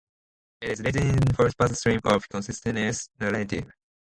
[0.61, 3.71] It is written in first person stream of consciousness narrative.